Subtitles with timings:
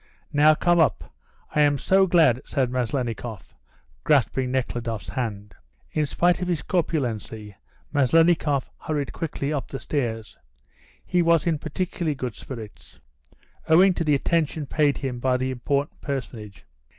[0.33, 1.13] "Now, come up;
[1.53, 3.53] I am so glad," said Maslennikoff,
[4.03, 5.53] grasping Nekhludoff's hand.
[5.91, 7.55] In spite of his corpulency
[7.93, 10.39] Maslennikoff hurried quickly up the stairs.
[11.05, 12.99] He was in particularly good spirits,
[13.69, 16.65] owing to the attention paid him by the important personage.